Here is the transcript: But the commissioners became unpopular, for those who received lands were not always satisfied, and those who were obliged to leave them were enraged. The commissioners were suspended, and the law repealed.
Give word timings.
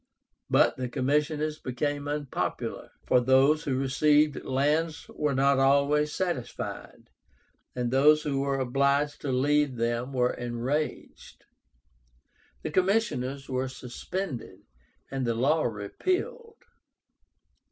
But 0.49 0.77
the 0.77 0.89
commissioners 0.89 1.59
became 1.59 2.07
unpopular, 2.07 2.89
for 3.05 3.19
those 3.21 3.65
who 3.65 3.77
received 3.77 4.43
lands 4.43 5.07
were 5.13 5.35
not 5.35 5.59
always 5.59 6.11
satisfied, 6.11 7.11
and 7.75 7.91
those 7.91 8.23
who 8.23 8.39
were 8.39 8.57
obliged 8.57 9.21
to 9.21 9.31
leave 9.31 9.75
them 9.75 10.11
were 10.11 10.33
enraged. 10.33 11.43
The 12.63 12.71
commissioners 12.71 13.47
were 13.47 13.67
suspended, 13.67 14.61
and 15.11 15.23
the 15.23 15.35
law 15.35 15.61
repealed. 15.65 16.57